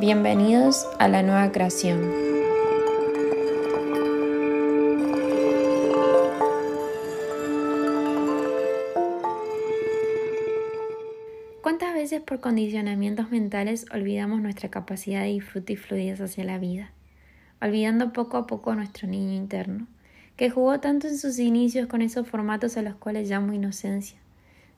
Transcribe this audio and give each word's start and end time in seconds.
Bienvenidos 0.00 0.86
a 1.00 1.08
la 1.08 1.24
nueva 1.24 1.50
creación. 1.50 2.00
¿Cuántas 11.60 11.94
veces 11.94 12.20
por 12.20 12.38
condicionamientos 12.38 13.32
mentales 13.32 13.86
olvidamos 13.92 14.40
nuestra 14.40 14.68
capacidad 14.68 15.22
de 15.22 15.30
disfrute 15.30 15.72
y 15.72 15.76
fluidez 15.76 16.20
hacia 16.20 16.44
la 16.44 16.58
vida? 16.58 16.92
Olvidando 17.60 18.12
poco 18.12 18.36
a 18.36 18.46
poco 18.46 18.70
a 18.70 18.76
nuestro 18.76 19.08
niño 19.08 19.32
interno, 19.32 19.88
que 20.36 20.48
jugó 20.48 20.78
tanto 20.78 21.08
en 21.08 21.18
sus 21.18 21.40
inicios 21.40 21.88
con 21.88 22.02
esos 22.02 22.28
formatos 22.28 22.76
a 22.76 22.82
los 22.82 22.94
cuales 22.94 23.28
llamo 23.28 23.52
inocencia. 23.52 24.16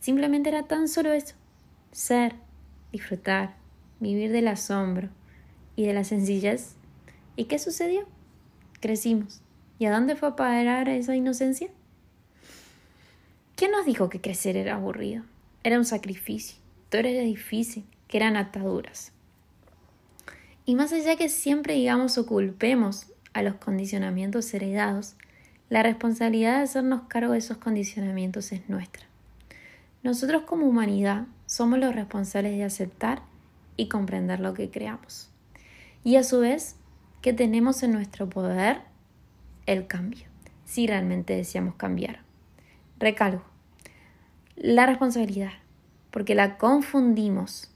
Simplemente 0.00 0.48
era 0.48 0.64
tan 0.64 0.88
solo 0.88 1.12
eso, 1.12 1.36
ser, 1.92 2.34
disfrutar, 2.90 3.62
vivir 4.00 4.32
del 4.32 4.48
asombro 4.48 5.08
y 5.76 5.86
de 5.86 5.92
la 5.92 6.04
sencillez. 6.04 6.74
¿Y 7.36 7.44
qué 7.44 7.58
sucedió? 7.58 8.06
Crecimos. 8.80 9.40
¿Y 9.78 9.86
a 9.86 9.92
dónde 9.92 10.16
fue 10.16 10.28
a 10.28 10.36
parar 10.36 10.88
esa 10.88 11.16
inocencia? 11.16 11.68
¿Quién 13.56 13.70
nos 13.70 13.86
dijo 13.86 14.08
que 14.08 14.20
crecer 14.20 14.56
era 14.56 14.74
aburrido? 14.74 15.24
Era 15.62 15.78
un 15.78 15.84
sacrificio, 15.84 16.58
todo 16.90 17.02
era 17.02 17.22
difícil, 17.22 17.84
que 18.08 18.18
eran 18.18 18.36
ataduras. 18.36 19.12
Y 20.66 20.74
más 20.74 20.92
allá 20.92 21.16
que 21.16 21.28
siempre 21.28 21.74
digamos 21.74 22.18
o 22.18 22.26
culpemos 22.26 23.06
a 23.32 23.42
los 23.42 23.54
condicionamientos 23.56 24.52
heredados, 24.54 25.16
la 25.68 25.82
responsabilidad 25.82 26.58
de 26.58 26.64
hacernos 26.64 27.02
cargo 27.08 27.32
de 27.32 27.38
esos 27.38 27.56
condicionamientos 27.56 28.52
es 28.52 28.68
nuestra. 28.68 29.04
Nosotros 30.02 30.42
como 30.42 30.66
humanidad 30.66 31.26
somos 31.46 31.78
los 31.78 31.94
responsables 31.94 32.56
de 32.56 32.64
aceptar 32.64 33.22
y 33.76 33.88
comprender 33.88 34.40
lo 34.40 34.54
que 34.54 34.70
creamos. 34.70 35.30
Y 36.02 36.16
a 36.16 36.22
su 36.22 36.40
vez, 36.40 36.76
que 37.22 37.32
tenemos 37.32 37.82
en 37.82 37.92
nuestro 37.92 38.28
poder 38.28 38.82
el 39.66 39.86
cambio, 39.86 40.26
si 40.64 40.86
realmente 40.86 41.34
deseamos 41.34 41.74
cambiar. 41.76 42.20
Recalco, 42.98 43.44
la 44.56 44.86
responsabilidad, 44.86 45.52
porque 46.10 46.34
la 46.34 46.58
confundimos 46.58 47.70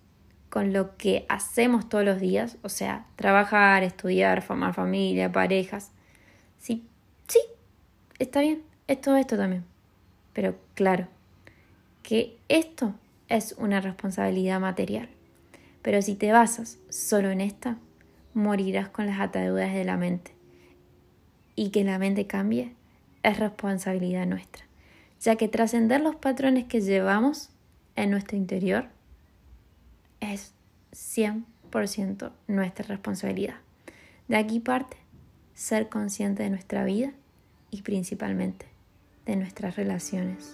con 0.49 0.73
lo 0.73 0.97
que 0.97 1.27
hacemos 1.29 1.89
todos 1.89 2.05
los 2.05 2.21
días, 2.21 2.57
o 2.63 2.69
sea, 2.69 3.07
trabajar, 3.17 3.83
estudiar, 3.83 4.43
formar 4.43 4.75
familia, 4.75 5.33
parejas. 5.33 5.91
Sí, 6.59 6.87
sí, 7.27 7.41
está 8.19 8.41
bien, 8.41 8.63
es 8.87 9.01
todo 9.01 9.17
esto 9.17 9.37
también. 9.37 9.65
Pero 10.33 10.57
claro, 10.75 11.09
que 12.03 12.39
esto 12.49 12.95
es 13.29 13.55
una 13.59 13.81
responsabilidad 13.81 14.61
material. 14.61 15.09
Pero 15.89 16.03
si 16.03 16.17
te 16.17 16.33
basas 16.33 16.77
solo 16.91 17.31
en 17.31 17.41
esta, 17.41 17.79
morirás 18.35 18.91
con 18.91 19.07
las 19.07 19.21
ataduras 19.21 19.73
de 19.73 19.87
la 19.87 19.97
mente. 19.97 20.35
Y 21.57 21.71
que 21.71 21.83
la 21.83 21.99
mente 21.99 22.27
cambie 22.27 22.75
es 23.23 23.39
responsabilidad 23.39 24.27
nuestra, 24.27 24.67
ya 25.19 25.37
que 25.37 25.49
trascender 25.49 26.03
los 26.03 26.15
patrones 26.15 26.67
que 26.67 26.83
llevamos 26.83 27.49
en 27.97 28.11
nuestro 28.11 28.37
interior 28.37 28.89
es 30.21 30.53
100% 30.93 32.33
nuestra 32.49 32.85
responsabilidad. 32.87 33.57
De 34.29 34.37
aquí 34.37 34.61
parte 34.61 34.99
ser 35.55 35.89
consciente 35.89 36.43
de 36.43 36.51
nuestra 36.51 36.85
vida 36.85 37.15
y 37.71 37.81
principalmente 37.81 38.67
de 39.25 39.37
nuestras 39.37 39.77
relaciones. 39.77 40.53